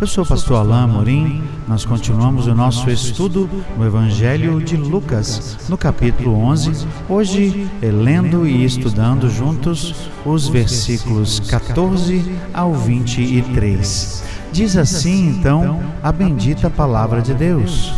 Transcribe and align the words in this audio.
Eu 0.00 0.06
sou 0.06 0.22
o 0.22 0.26
pastor 0.26 0.58
Alain 0.58 0.86
Morim. 0.86 1.42
Nós 1.66 1.84
continuamos 1.84 2.46
o 2.46 2.54
nosso 2.54 2.88
estudo 2.88 3.50
no 3.76 3.84
Evangelho 3.84 4.62
de 4.62 4.76
Lucas, 4.76 5.58
no 5.68 5.76
capítulo 5.76 6.36
11, 6.36 6.86
hoje 7.08 7.68
é 7.82 7.90
lendo 7.90 8.46
e 8.46 8.64
estudando 8.64 9.28
juntos 9.28 10.08
os 10.24 10.46
versículos 10.46 11.40
14 11.40 12.32
ao 12.54 12.74
23. 12.74 14.22
Diz 14.52 14.76
assim, 14.76 15.30
então, 15.30 15.80
a 16.00 16.12
bendita 16.12 16.70
palavra 16.70 17.20
de 17.20 17.34
Deus. 17.34 17.92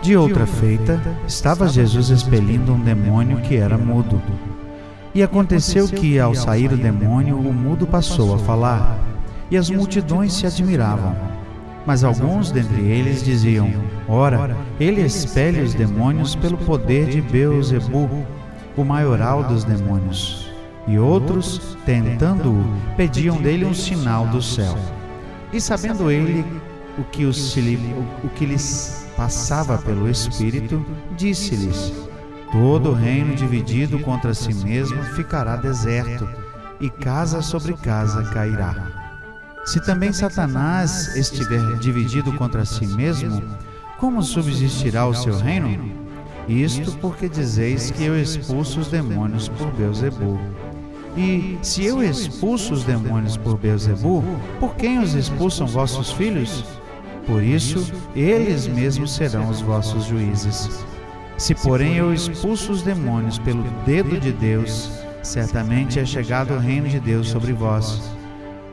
De 0.00 0.16
outra 0.16 0.46
feita, 0.46 0.98
estava 1.28 1.68
Jesus 1.68 2.08
expelindo 2.08 2.72
um 2.72 2.80
demônio 2.80 3.42
que 3.42 3.56
era 3.56 3.76
mudo. 3.76 4.22
E 5.14 5.22
aconteceu 5.22 5.86
que, 5.86 6.18
ao 6.18 6.34
sair 6.34 6.72
o 6.72 6.78
demônio, 6.78 7.36
o 7.36 7.52
mudo 7.52 7.86
passou 7.86 8.34
a 8.34 8.38
falar 8.38 9.13
e 9.50 9.56
as 9.56 9.70
multidões 9.70 10.32
se 10.32 10.46
admiravam. 10.46 11.14
Mas 11.86 12.02
alguns 12.02 12.50
dentre 12.50 12.80
eles 12.80 13.22
diziam: 13.22 13.70
Ora, 14.08 14.56
ele 14.80 15.02
expele 15.02 15.60
os 15.60 15.74
demônios 15.74 16.34
pelo 16.34 16.56
poder 16.58 17.08
de 17.08 17.20
Beuzebu, 17.20 18.08
o 18.76 18.84
maioral 18.84 19.44
dos 19.44 19.64
demônios. 19.64 20.50
E 20.86 20.98
outros, 20.98 21.76
tentando-o, 21.86 22.64
pediam 22.96 23.36
dele 23.40 23.64
um 23.64 23.74
sinal 23.74 24.26
do 24.26 24.42
céu. 24.42 24.76
E 25.52 25.60
sabendo 25.60 26.10
ele 26.10 26.44
o 26.98 27.04
que, 27.04 27.24
os, 27.24 27.56
o 28.22 28.28
que 28.34 28.44
lhes 28.44 29.06
passava 29.16 29.78
pelo 29.78 30.08
Espírito, 30.08 30.84
disse-lhes: 31.16 31.92
Todo 32.50 32.92
reino 32.92 33.34
dividido 33.34 33.98
contra 34.00 34.34
si 34.34 34.54
mesmo 34.54 35.02
ficará 35.14 35.56
deserto, 35.56 36.28
e 36.80 36.90
casa 36.90 37.40
sobre 37.40 37.74
casa 37.74 38.22
cairá. 38.30 39.03
Se 39.64 39.80
também 39.80 40.12
Satanás 40.12 41.16
estiver 41.16 41.78
dividido 41.78 42.32
contra 42.34 42.66
si 42.66 42.86
mesmo, 42.86 43.42
como 43.98 44.22
subsistirá 44.22 45.06
o 45.06 45.14
seu 45.14 45.38
reino? 45.38 45.90
Isto 46.46 46.92
porque 46.98 47.28
dizeis 47.28 47.90
que 47.90 48.04
eu 48.04 48.20
expulso 48.20 48.80
os 48.80 48.88
demônios 48.88 49.48
por 49.48 49.72
Beuzebu. 49.72 50.38
E 51.16 51.58
se 51.62 51.84
eu 51.84 52.02
expulso 52.02 52.74
os 52.74 52.84
demônios 52.84 53.38
por 53.38 53.56
Beuzebu, 53.56 54.22
por 54.60 54.74
quem 54.76 54.98
os 54.98 55.14
expulsam 55.14 55.66
vossos 55.66 56.12
filhos? 56.12 56.62
Por 57.26 57.42
isso, 57.42 57.90
eles 58.14 58.66
mesmos 58.66 59.14
serão 59.14 59.48
os 59.48 59.62
vossos 59.62 60.04
juízes. 60.04 60.84
Se, 61.38 61.54
porém, 61.54 61.96
eu 61.96 62.12
expulso 62.12 62.70
os 62.70 62.82
demônios 62.82 63.38
pelo 63.38 63.62
dedo 63.86 64.20
de 64.20 64.30
Deus, 64.30 64.90
certamente 65.22 65.98
é 65.98 66.04
chegado 66.04 66.52
o 66.52 66.58
reino 66.58 66.88
de 66.88 67.00
Deus 67.00 67.28
sobre 67.28 67.54
vós. 67.54 68.02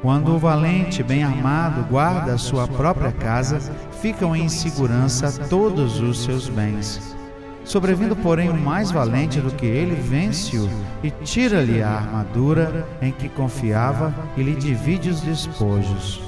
Quando 0.02 0.33
o 0.33 0.39
valente, 0.39 1.03
bem 1.03 1.23
armado, 1.23 1.83
guarda 1.83 2.33
a 2.33 2.38
sua 2.38 2.67
própria 2.67 3.11
casa, 3.11 3.59
ficam 4.02 4.35
em 4.35 4.49
segurança 4.49 5.31
todos 5.47 5.99
os 5.99 6.23
seus 6.23 6.49
bens. 6.49 7.16
Sobrevindo, 7.63 8.16
porém, 8.16 8.49
o 8.49 8.59
mais 8.59 8.89
valente 8.89 9.39
do 9.39 9.52
que 9.52 9.67
ele, 9.67 9.94
vence-o 9.94 10.67
e 11.03 11.11
tira-lhe 11.11 11.83
a 11.83 11.89
armadura 11.89 12.88
em 12.99 13.11
que 13.11 13.29
confiava 13.29 14.11
e 14.35 14.41
lhe 14.41 14.56
divide 14.56 15.12
os 15.12 15.22
despojos. 15.22 16.19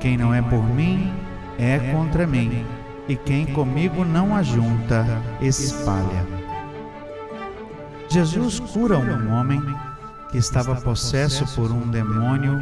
Quem 0.00 0.16
não 0.16 0.32
é 0.32 0.40
por 0.40 0.62
mim, 0.62 1.12
é 1.58 1.78
contra 1.92 2.26
mim, 2.26 2.64
e 3.06 3.16
quem 3.16 3.44
comigo 3.46 4.02
não 4.02 4.34
ajunta, 4.34 5.06
espalha. 5.42 6.26
Jesus 8.08 8.58
cura 8.58 8.96
um 8.96 9.30
homem 9.34 9.60
que 10.30 10.38
estava 10.38 10.74
possesso 10.76 11.44
por 11.54 11.70
um 11.70 11.88
demônio 11.88 12.60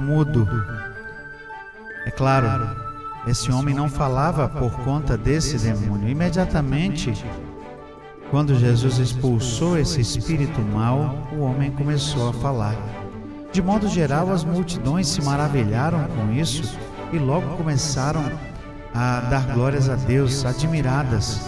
mudo. 0.00 0.48
É 2.06 2.10
claro, 2.10 2.76
esse 3.26 3.50
homem 3.50 3.74
não 3.74 3.88
falava 3.88 4.48
por 4.48 4.72
conta 4.84 5.16
desse 5.16 5.58
demônio. 5.58 6.08
Imediatamente, 6.08 7.12
quando 8.30 8.58
Jesus 8.58 8.98
expulsou 8.98 9.78
esse 9.78 10.00
espírito 10.00 10.60
mau, 10.60 11.28
o 11.32 11.40
homem 11.40 11.70
começou 11.70 12.30
a 12.30 12.32
falar. 12.32 12.76
De 13.52 13.60
modo 13.62 13.88
geral, 13.88 14.30
as 14.30 14.44
multidões 14.44 15.08
se 15.08 15.22
maravilharam 15.22 16.04
com 16.08 16.32
isso 16.32 16.78
e 17.12 17.18
logo 17.18 17.56
começaram 17.56 18.22
a 18.94 19.20
dar 19.20 19.54
glórias 19.54 19.88
a 19.88 19.94
Deus, 19.94 20.44
admiradas. 20.44 21.40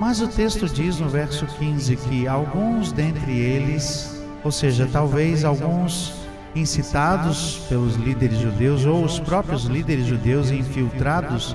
Mas 0.00 0.20
o 0.20 0.28
texto 0.28 0.68
diz 0.68 1.00
no 1.00 1.08
verso 1.08 1.46
15 1.46 1.96
que 1.96 2.28
alguns 2.28 2.92
dentre 2.92 3.32
eles 3.36 4.17
ou 4.44 4.52
seja, 4.52 4.88
talvez 4.92 5.44
alguns 5.44 6.14
incitados 6.54 7.60
pelos 7.68 7.94
líderes 7.96 8.38
judeus 8.38 8.84
ou 8.84 9.04
os 9.04 9.18
próprios 9.20 9.64
líderes 9.64 10.06
judeus 10.06 10.50
infiltrados 10.50 11.54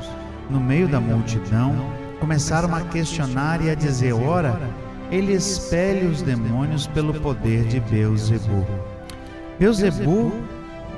no 0.50 0.60
meio 0.60 0.88
da 0.88 1.00
multidão 1.00 1.76
começaram 2.20 2.74
a 2.74 2.82
questionar 2.82 3.62
e 3.62 3.70
a 3.70 3.76
dizer: 3.76 4.14
ora, 4.14 4.60
ele 5.12 5.34
expele 5.34 6.08
os 6.08 6.22
demônios 6.22 6.88
pelo 6.88 7.14
poder 7.14 7.66
de 7.66 7.80
Beuzebu. 7.80 8.66
Beuzebu 9.60 10.32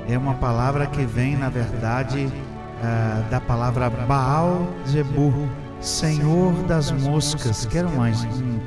é 0.08 0.16
uma 0.16 0.34
palavra 0.34 0.86
que 0.86 1.04
vem, 1.04 1.36
na 1.36 1.48
verdade, 1.48 2.26
uh, 2.26 3.30
da 3.30 3.40
palavra 3.40 3.90
Baal 3.90 4.66
Zebu, 4.88 5.48
Senhor 5.80 6.52
das 6.64 6.90
moscas, 6.90 7.66
que 7.66 7.76
era 7.76 7.88
um, 7.88 8.00
um 8.00 8.60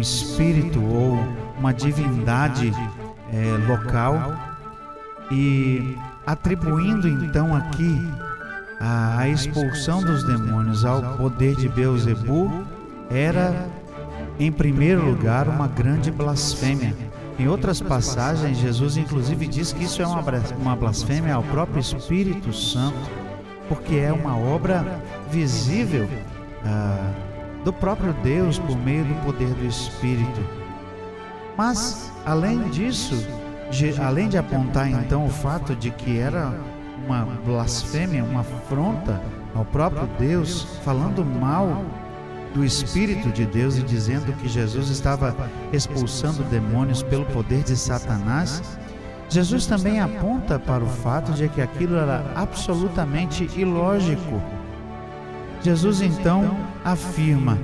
espírito 0.00 0.82
ou 0.82 1.18
uma 1.58 1.72
divindade 1.72 2.72
é, 3.32 3.66
local 3.66 4.34
e 5.30 5.96
atribuindo 6.26 7.08
então 7.08 7.54
aqui 7.54 8.06
a, 8.80 9.18
a, 9.20 9.28
expulsão 9.28 10.02
dos 10.02 10.24
demônios 10.24 10.84
ao 10.84 11.16
poder 11.16 11.56
de 11.56 11.68
Beuzebu 11.68 12.64
era 13.10 13.68
em 14.38 14.52
primeiro 14.52 15.04
lugar 15.04 15.48
uma 15.48 15.66
grande 15.66 16.10
blasfêmia. 16.10 16.94
Em 17.38 17.48
outras 17.48 17.80
passagens, 17.80 18.58
Jesus 18.58 18.96
inclusive 18.96 19.46
diz 19.46 19.72
que 19.72 19.84
isso 19.84 20.02
é 20.02 20.06
uma, 20.06 20.22
uma 20.60 20.76
blasfêmia 20.76 21.34
ao 21.34 21.42
próprio 21.42 21.80
Espírito 21.80 22.52
Santo, 22.52 23.10
porque 23.68 23.96
é 23.96 24.12
uma 24.12 24.36
obra 24.36 25.02
visível 25.30 26.08
ah, 26.64 27.12
do 27.64 27.72
próprio 27.72 28.12
Deus 28.22 28.58
por 28.58 28.76
meio 28.76 29.04
do 29.04 29.14
poder 29.24 29.48
do 29.48 29.66
Espírito. 29.66 30.40
Mas, 31.56 32.12
além 32.24 32.68
disso, 32.70 33.26
de, 33.70 34.00
além 34.00 34.28
de 34.28 34.38
apontar 34.38 34.88
então 34.90 35.26
o 35.26 35.30
fato 35.30 35.74
de 35.74 35.90
que 35.90 36.18
era 36.18 36.52
uma 37.04 37.26
blasfêmia, 37.44 38.22
uma 38.22 38.40
afronta 38.40 39.20
ao 39.54 39.64
próprio 39.64 40.08
Deus, 40.18 40.62
falando 40.84 41.24
mal 41.24 41.84
do 42.54 42.64
Espírito 42.64 43.30
de 43.30 43.44
Deus 43.44 43.76
e 43.76 43.82
dizendo 43.82 44.32
que 44.38 44.48
Jesus 44.48 44.88
estava 44.88 45.34
expulsando 45.72 46.42
demônios 46.44 47.02
pelo 47.02 47.24
poder 47.26 47.62
de 47.62 47.76
Satanás, 47.76 48.78
Jesus 49.28 49.66
também 49.66 50.00
aponta 50.00 50.58
para 50.58 50.82
o 50.82 50.86
fato 50.86 51.32
de 51.32 51.48
que 51.48 51.60
aquilo 51.60 51.96
era 51.96 52.24
absolutamente 52.34 53.48
ilógico. 53.56 54.40
Jesus 55.62 56.00
então 56.00 56.56
afirma 56.84 57.58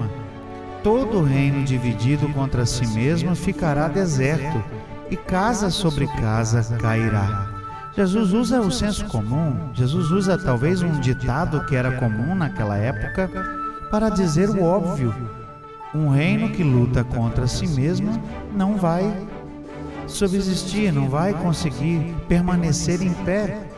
todo 0.84 1.22
reino 1.22 1.64
dividido 1.64 2.28
contra 2.28 2.66
si 2.66 2.86
mesmo 2.88 3.34
ficará 3.34 3.88
deserto, 3.88 4.62
e 5.10 5.16
casa 5.16 5.70
sobre 5.70 6.06
casa 6.06 6.76
cairá. 6.76 7.48
Jesus 7.96 8.32
usa 8.32 8.60
o 8.60 8.70
senso 8.70 9.06
comum, 9.06 9.70
Jesus 9.72 10.10
usa 10.10 10.36
talvez 10.36 10.82
um 10.82 11.00
ditado 11.00 11.64
que 11.66 11.74
era 11.74 11.92
comum 11.92 12.34
naquela 12.34 12.76
época 12.76 13.30
para 13.90 14.10
dizer 14.10 14.50
o 14.50 14.62
óbvio. 14.62 15.14
Um 15.94 16.08
reino 16.08 16.50
que 16.50 16.62
luta 16.62 17.02
contra 17.04 17.46
si 17.46 17.66
mesmo 17.68 18.10
não 18.54 18.76
vai 18.76 19.10
subsistir, 20.06 20.92
não 20.92 21.08
vai 21.08 21.32
conseguir 21.32 22.14
permanecer 22.28 23.00
em 23.00 23.12
pé. 23.24 23.68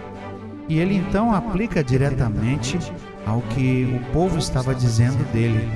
E 0.68 0.78
ele 0.78 0.96
então 0.96 1.32
aplica 1.32 1.84
diretamente 1.84 2.78
ao 3.26 3.42
que 3.42 3.84
o 3.84 4.12
povo 4.12 4.38
estava 4.38 4.74
dizendo 4.74 5.22
dele 5.32 5.70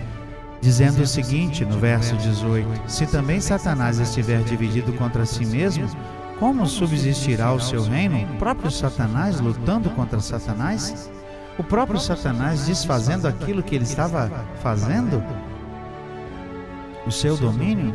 dizendo 0.63 1.03
o 1.03 1.07
seguinte 1.07 1.65
no 1.65 1.79
verso 1.79 2.17
18: 2.17 2.69
Se 2.87 3.07
também 3.07 3.41
Satanás 3.41 3.99
estiver 3.99 4.43
dividido 4.43 4.93
contra 4.93 5.27
si 5.27 5.45
mesmo, 5.45 5.89
como 6.39 6.67
subsistirá 6.67 7.53
o 7.53 7.61
seu 7.61 7.83
reino? 7.83 8.23
O 8.35 8.39
próprio 8.39 8.71
Satanás 8.71 9.41
lutando 9.41 9.91
contra 9.91 10.21
Satanás? 10.21 11.11
O 11.59 11.65
próprio 11.65 11.99
Satanás 11.99 12.67
desfazendo 12.67 13.27
aquilo 13.27 13.63
que 13.63 13.75
ele 13.75 13.85
estava 13.85 14.31
fazendo? 14.63 15.23
o 17.07 17.11
seu 17.11 17.37
domínio, 17.37 17.95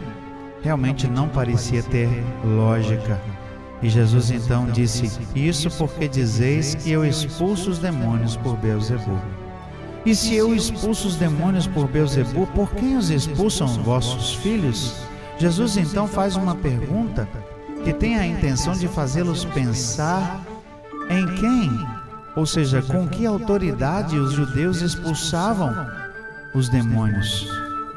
realmente 0.61 1.07
não 1.07 1.29
parecia 1.29 1.83
ter 1.83 2.09
lógica. 2.43 3.19
E 3.81 3.89
Jesus 3.89 4.31
então 4.31 4.65
disse: 4.67 5.11
Isso 5.35 5.69
porque 5.77 6.07
dizeis 6.07 6.75
que 6.75 6.91
eu 6.91 7.05
expulso 7.05 7.69
os 7.69 7.79
demônios 7.79 8.35
por 8.37 8.57
Beuzebu. 8.57 9.19
E 10.05 10.13
se 10.13 10.35
eu 10.35 10.53
expulso 10.53 11.07
os 11.07 11.15
demônios 11.15 11.65
por 11.65 11.87
Beuzebu, 11.87 12.45
por 12.47 12.69
quem 12.75 12.95
os 12.95 13.09
expulsam 13.09 13.67
vossos 13.81 14.35
filhos? 14.35 14.95
Jesus 15.39 15.77
então 15.77 16.07
faz 16.07 16.35
uma 16.35 16.55
pergunta 16.55 17.27
que 17.83 17.91
tem 17.91 18.15
a 18.15 18.25
intenção 18.25 18.73
de 18.73 18.87
fazê-los 18.87 19.45
pensar 19.45 20.45
em 21.09 21.25
quem, 21.35 21.71
ou 22.35 22.45
seja, 22.45 22.83
com 22.83 23.07
que 23.07 23.25
autoridade 23.25 24.17
os 24.17 24.33
judeus 24.33 24.81
expulsavam 24.81 25.73
os 26.53 26.69
demônios. 26.69 27.47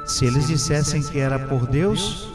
Se 0.07 0.25
eles 0.25 0.47
dissessem 0.47 1.03
que 1.03 1.19
era 1.19 1.39
por 1.39 1.67
Deus, 1.67 2.33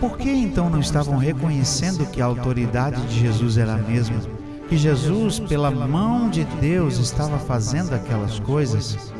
por 0.00 0.18
que 0.18 0.30
então 0.30 0.68
não 0.68 0.80
estavam 0.80 1.16
reconhecendo 1.16 2.04
que 2.06 2.20
a 2.20 2.26
autoridade 2.26 3.00
de 3.06 3.20
Jesus 3.20 3.56
era 3.56 3.72
a 3.72 3.78
mesma? 3.78 4.43
Que 4.68 4.76
Jesus, 4.76 5.38
pela 5.40 5.70
mão 5.70 6.28
de 6.30 6.44
Deus, 6.60 6.98
estava 6.98 7.38
fazendo 7.38 7.94
aquelas 7.94 8.38
coisas? 8.40 9.12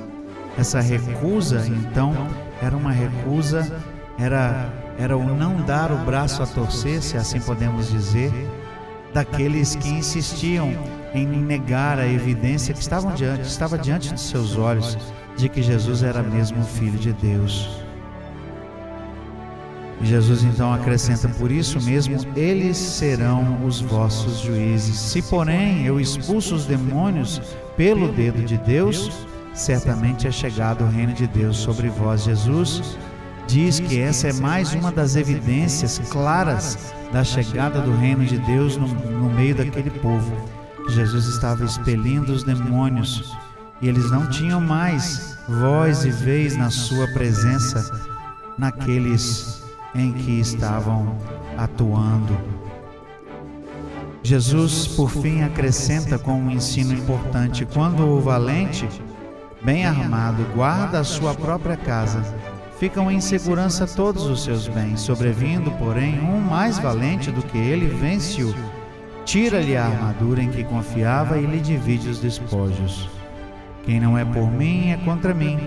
Essa 0.56 0.80
recusa, 0.80 1.66
então, 1.66 2.14
era 2.62 2.76
uma 2.76 2.92
recusa, 2.92 3.82
era, 4.18 4.72
era 4.98 5.16
o 5.16 5.36
não 5.36 5.56
dar 5.62 5.92
o 5.92 5.98
braço 6.04 6.42
a 6.42 6.46
torcer, 6.46 7.02
se 7.02 7.16
assim 7.16 7.40
podemos 7.40 7.90
dizer, 7.90 8.32
daqueles 9.12 9.74
que 9.76 9.88
insistiam 9.88 10.72
em 11.12 11.26
negar 11.26 11.98
a 11.98 12.08
evidência 12.08 12.72
que 12.72 12.80
estavam 12.80 13.14
diante, 13.14 13.42
estava 13.42 13.76
diante 13.76 14.12
de 14.14 14.20
seus 14.20 14.56
olhos 14.56 14.96
de 15.36 15.48
que 15.48 15.62
Jesus 15.62 16.02
era 16.02 16.22
mesmo 16.22 16.60
o 16.60 16.64
Filho 16.64 16.98
de 16.98 17.12
Deus. 17.12 17.83
Jesus 20.04 20.44
então 20.44 20.72
acrescenta: 20.72 21.28
Por 21.28 21.50
isso 21.50 21.80
mesmo, 21.80 22.16
eles 22.36 22.76
serão 22.76 23.64
os 23.64 23.80
vossos 23.80 24.40
juízes. 24.40 24.96
Se, 24.96 25.22
porém, 25.22 25.84
eu 25.86 25.98
expulso 25.98 26.54
os 26.54 26.66
demônios 26.66 27.40
pelo 27.76 28.12
dedo 28.12 28.42
de 28.42 28.58
Deus, 28.58 29.10
certamente 29.54 30.26
é 30.26 30.30
chegado 30.30 30.84
o 30.84 30.88
reino 30.88 31.14
de 31.14 31.26
Deus 31.26 31.56
sobre 31.56 31.88
vós. 31.88 32.24
Jesus 32.24 32.98
diz 33.46 33.80
que 33.80 33.98
essa 33.98 34.28
é 34.28 34.32
mais 34.34 34.74
uma 34.74 34.92
das 34.92 35.16
evidências 35.16 36.00
claras 36.10 36.92
da 37.12 37.24
chegada 37.24 37.80
do 37.80 37.96
reino 37.96 38.24
de 38.24 38.38
Deus 38.38 38.76
no, 38.76 38.88
no 38.88 39.30
meio 39.30 39.54
daquele 39.54 39.90
povo. 39.90 40.32
Jesus 40.88 41.26
estava 41.26 41.64
expelindo 41.64 42.32
os 42.32 42.42
demônios 42.42 43.34
e 43.80 43.88
eles 43.88 44.10
não 44.10 44.28
tinham 44.28 44.60
mais 44.60 45.38
voz 45.48 46.04
e 46.04 46.10
vez 46.10 46.56
na 46.56 46.70
sua 46.70 47.06
presença 47.08 47.90
naqueles 48.58 49.63
em 49.94 50.12
que 50.12 50.40
estavam 50.40 51.16
atuando. 51.56 52.36
Jesus, 54.22 54.86
por 54.88 55.10
fim, 55.10 55.42
acrescenta 55.42 56.18
com 56.18 56.32
um 56.32 56.50
ensino 56.50 56.94
importante: 56.94 57.66
quando 57.66 58.06
o 58.06 58.20
valente, 58.20 58.88
bem 59.62 59.84
armado, 59.84 60.44
guarda 60.54 61.00
a 61.00 61.04
sua 61.04 61.34
própria 61.34 61.76
casa, 61.76 62.22
ficam 62.78 63.10
em 63.10 63.20
segurança 63.20 63.86
todos 63.86 64.24
os 64.26 64.42
seus 64.42 64.66
bens. 64.66 65.00
Sobrevindo, 65.00 65.70
porém, 65.72 66.20
um 66.20 66.40
mais 66.40 66.78
valente 66.78 67.30
do 67.30 67.42
que 67.42 67.58
ele, 67.58 67.86
vence-o, 67.86 68.54
tira-lhe 69.24 69.76
a 69.76 69.84
armadura 69.84 70.42
em 70.42 70.50
que 70.50 70.64
confiava 70.64 71.38
e 71.38 71.46
lhe 71.46 71.60
divide 71.60 72.08
os 72.08 72.18
despojos. 72.18 73.08
Quem 73.84 74.00
não 74.00 74.16
é 74.16 74.24
por 74.24 74.50
mim 74.50 74.90
é 74.90 74.96
contra 74.96 75.34
mim 75.34 75.58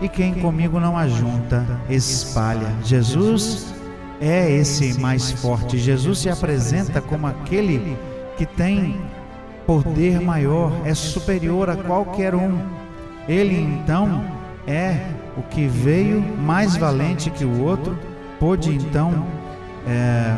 e 0.00 0.08
quem 0.08 0.34
comigo 0.34 0.80
não 0.80 0.96
ajunta, 0.96 1.64
espalha. 1.88 2.72
Jesus 2.84 3.72
é 4.20 4.50
esse 4.50 5.00
mais 5.00 5.32
forte. 5.32 5.78
Jesus 5.78 6.20
se 6.20 6.28
apresenta 6.28 7.00
como 7.00 7.26
aquele 7.26 7.96
que 8.36 8.46
tem 8.46 9.00
poder 9.66 10.20
maior, 10.20 10.72
é 10.84 10.94
superior 10.94 11.70
a 11.70 11.76
qualquer 11.76 12.34
um. 12.34 12.58
Ele 13.28 13.56
então 13.56 14.24
é 14.66 15.08
o 15.36 15.42
que 15.42 15.66
veio 15.66 16.20
mais 16.20 16.76
valente 16.76 17.30
que 17.30 17.44
o 17.44 17.62
outro, 17.62 17.98
pôde 18.38 18.74
então 18.74 19.26
é, 19.86 20.36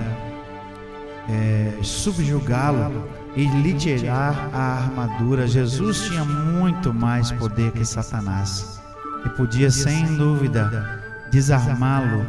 é, 1.29 1.73
subjugá-lo 1.83 3.09
e 3.37 3.47
lhe 3.47 3.75
tirar 3.75 4.51
a 4.53 4.75
armadura. 4.79 5.47
Jesus 5.47 6.03
tinha 6.03 6.25
muito 6.25 6.93
mais 6.93 7.33
poder 7.33 7.73
que 7.73 7.85
Satanás 7.85 8.84
e 9.25 9.29
podia 9.31 9.71
sem 9.71 10.17
dúvida 10.17 11.01
desarmá-lo. 11.31 12.25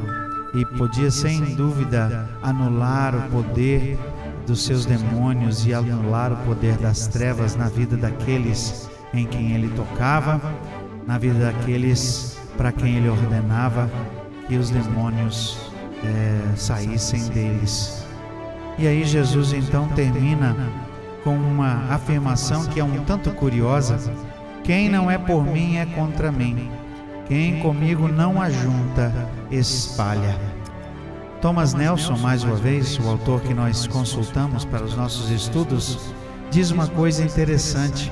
e 0.54 0.66
podia 0.78 1.12
sem 1.12 1.54
dúvida 1.56 2.30
anular 2.42 3.14
o 3.14 3.22
poder 3.30 4.00
dos 4.48 4.64
seus 4.64 4.86
demônios 4.86 5.66
e 5.66 5.74
anular 5.74 6.32
o 6.32 6.38
poder 6.46 6.78
das 6.78 7.08
trevas 7.08 7.58
na 7.58 7.68
vida 7.68 7.98
daqueles 7.98 8.90
em 9.14 9.26
quem 9.26 9.52
ele 9.52 9.70
tocava, 9.76 10.40
na 11.06 11.18
vida 11.18 11.52
daqueles 11.52 12.38
para 12.56 12.72
quem 12.72 12.96
ele 12.96 13.10
ordenava 13.10 13.90
que 14.48 14.56
os 14.56 14.70
demônios 14.70 15.58
é, 16.04 16.56
saíssem 16.56 17.28
deles. 17.30 18.06
E 18.78 18.88
aí 18.88 19.04
Jesus 19.04 19.54
então 19.54 19.88
termina 19.90 20.56
com 21.24 21.36
uma 21.36 21.86
afirmação 21.90 22.66
que 22.66 22.80
é 22.80 22.84
um 22.84 23.04
tanto 23.04 23.32
curiosa: 23.32 23.98
quem 24.64 24.90
não 24.90 25.10
é 25.10 25.18
por 25.18 25.44
mim 25.44 25.78
é 25.78 25.86
contra 25.86 26.32
mim. 26.32 26.70
Quem 27.28 27.60
comigo 27.60 28.08
não 28.08 28.40
ajunta, 28.40 29.12
espalha. 29.50 30.40
Thomas 31.42 31.74
Nelson, 31.74 32.18
mais 32.18 32.44
uma 32.44 32.56
vez, 32.56 33.00
o 33.00 33.10
autor 33.10 33.42
que 33.42 33.54
nós 33.54 33.88
consultamos 33.88 34.64
para 34.64 34.84
os 34.84 34.96
nossos 34.96 35.32
estudos, 35.32 36.14
diz 36.52 36.70
uma 36.70 36.88
coisa 36.88 37.24
interessante. 37.24 38.12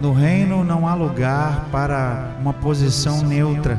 No 0.00 0.12
reino 0.12 0.62
não 0.62 0.86
há 0.86 0.94
lugar 0.94 1.68
para 1.72 2.36
uma 2.40 2.52
posição 2.52 3.22
neutra. 3.22 3.78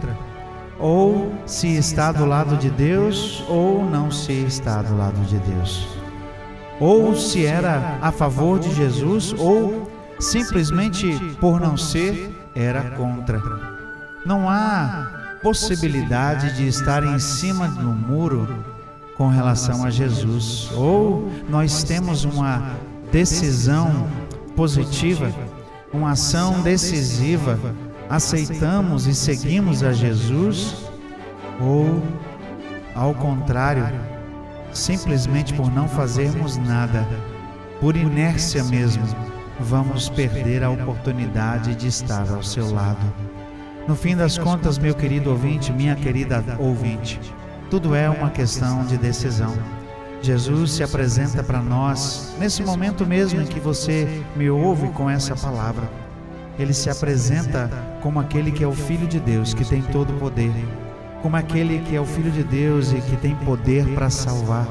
Ou 0.77 1.33
se 1.45 1.77
está 1.77 2.11
do 2.11 2.25
lado 2.25 2.57
de 2.57 2.69
Deus, 2.69 3.45
ou 3.47 3.89
não 3.89 4.11
se 4.11 4.33
está 4.33 4.81
do 4.81 4.97
lado 4.97 5.21
de 5.25 5.37
Deus. 5.39 5.87
Ou 6.81 7.15
se 7.15 7.45
era 7.45 7.97
a 8.01 8.11
favor 8.11 8.59
de 8.59 8.75
Jesus, 8.75 9.33
ou 9.37 9.89
simplesmente 10.19 11.17
por 11.39 11.61
não 11.61 11.77
ser, 11.77 12.29
era 12.53 12.91
contra. 12.91 13.72
Não 14.25 14.49
há 14.49 15.37
possibilidade 15.41 16.55
de 16.55 16.67
estar 16.67 17.03
em 17.03 17.19
cima 17.19 17.67
do 17.67 17.83
muro 17.83 18.47
com 19.17 19.27
relação 19.27 19.83
a 19.83 19.89
Jesus. 19.89 20.69
Ou 20.73 21.29
nós 21.49 21.83
temos 21.83 22.23
uma 22.23 22.71
decisão 23.11 24.07
positiva, 24.55 25.31
uma 25.91 26.11
ação 26.11 26.61
decisiva, 26.61 27.59
aceitamos 28.09 29.05
e 29.07 29.13
seguimos 29.13 29.83
a 29.83 29.91
Jesus, 29.91 30.75
ou 31.59 32.01
ao 32.95 33.13
contrário, 33.13 33.87
simplesmente 34.71 35.53
por 35.53 35.71
não 35.71 35.87
fazermos 35.87 36.57
nada, 36.57 37.05
por 37.79 37.95
inércia 37.95 38.63
mesmo, 38.63 39.03
vamos 39.59 40.09
perder 40.09 40.63
a 40.63 40.69
oportunidade 40.69 41.75
de 41.75 41.87
estar 41.87 42.29
ao 42.31 42.41
seu 42.41 42.71
lado. 42.71 43.32
No 43.85 43.97
fim 43.97 44.15
das 44.15 44.37
contas, 44.37 44.77
meu 44.77 44.95
querido 44.95 45.29
ouvinte, 45.29 45.73
minha 45.73 45.93
querida 45.93 46.41
ouvinte, 46.57 47.19
tudo 47.69 47.93
é 47.93 48.09
uma 48.09 48.29
questão 48.29 48.85
de 48.85 48.97
decisão. 48.97 49.53
Jesus 50.21 50.71
se 50.71 50.83
apresenta 50.83 51.43
para 51.43 51.61
nós 51.61 52.33
nesse 52.39 52.63
momento 52.63 53.05
mesmo 53.05 53.41
em 53.41 53.45
que 53.45 53.59
você 53.59 54.23
me 54.37 54.49
ouve 54.49 54.87
com 54.91 55.09
essa 55.09 55.35
palavra. 55.35 55.83
Ele 56.57 56.73
se 56.73 56.89
apresenta 56.89 57.69
como 58.01 58.21
aquele 58.21 58.53
que 58.53 58.63
é 58.63 58.67
o 58.67 58.71
Filho 58.71 59.05
de 59.05 59.19
Deus, 59.19 59.53
que 59.53 59.65
tem 59.65 59.81
todo 59.81 60.15
o 60.15 60.19
poder, 60.19 60.53
como 61.21 61.35
aquele 61.35 61.79
que 61.79 61.93
é 61.93 61.99
o 61.99 62.05
Filho 62.05 62.31
de 62.31 62.43
Deus 62.43 62.93
e 62.93 63.01
que 63.01 63.17
tem 63.17 63.35
poder 63.35 63.85
para 63.93 64.09
salvar. 64.09 64.67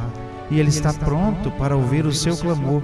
E 0.50 0.58
ele 0.58 0.70
está 0.70 0.90
pronto 0.94 1.50
para 1.50 1.76
ouvir 1.76 2.06
o 2.06 2.14
seu 2.14 2.34
clamor, 2.34 2.82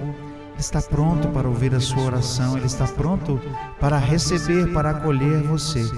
está 0.59 0.83
pronto 0.83 1.29
para 1.29 1.49
ouvir 1.49 1.75
a 1.75 1.81
sua 1.81 2.03
oração, 2.03 2.55
ele 2.59 2.67
está 2.67 2.87
pronto 2.87 3.41
para 3.81 3.97
receber, 3.97 4.75
para 4.75 4.91
acolher 4.91 5.43
você 5.43 5.89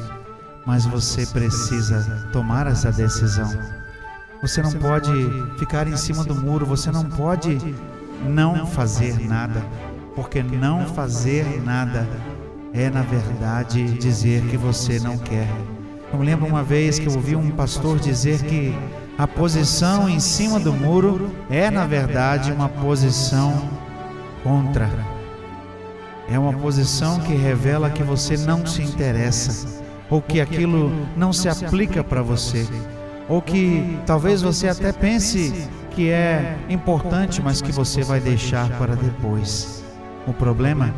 mas 0.66 0.84
você 0.84 1.26
precisa 1.26 2.28
tomar 2.32 2.66
essa 2.66 2.92
decisão. 2.92 3.50
Você 4.42 4.62
não 4.62 4.72
pode 4.72 5.10
ficar 5.58 5.86
em 5.86 5.96
cima 5.96 6.24
do 6.24 6.34
muro, 6.34 6.64
você 6.64 6.90
não 6.90 7.04
pode 7.04 7.58
não 8.26 8.66
fazer 8.66 9.18
nada, 9.26 9.62
porque 10.14 10.42
não 10.42 10.86
fazer 10.86 11.62
nada 11.62 12.06
é, 12.72 12.88
na 12.88 13.02
verdade, 13.02 13.84
dizer 13.98 14.42
que 14.46 14.56
você 14.56 14.98
não 15.00 15.18
quer. 15.18 15.48
Eu 16.12 16.18
me 16.18 16.26
lembro 16.26 16.46
uma 16.46 16.62
vez 16.62 16.98
que 16.98 17.06
eu 17.06 17.14
ouvi 17.14 17.36
um 17.36 17.50
pastor 17.50 17.98
dizer 17.98 18.42
que 18.42 18.74
a 19.18 19.26
posição 19.26 20.08
em 20.08 20.20
cima 20.20 20.58
do 20.58 20.72
muro 20.72 21.30
é, 21.50 21.70
na 21.70 21.86
verdade, 21.86 22.52
uma 22.52 22.68
posição 22.68 23.68
contra. 24.42 24.88
É 26.28 26.38
uma 26.38 26.52
posição 26.52 27.20
que 27.20 27.34
revela 27.34 27.90
que 27.90 28.02
você 28.02 28.36
não 28.36 28.64
se 28.64 28.82
interessa 28.82 29.80
ou 30.10 30.20
que 30.20 30.40
aquilo 30.40 30.90
não 31.16 31.32
se 31.32 31.48
aplica 31.48 32.02
para 32.02 32.20
você, 32.20 32.66
ou 33.28 33.40
que 33.40 33.98
talvez 34.04 34.42
você 34.42 34.68
até 34.68 34.92
pense 34.92 35.68
que 35.92 36.10
é 36.10 36.56
importante, 36.68 37.40
mas 37.40 37.62
que 37.62 37.70
você 37.70 38.02
vai 38.02 38.18
deixar 38.18 38.68
para 38.76 38.96
depois. 38.96 39.84
O 40.26 40.32
problema 40.32 40.92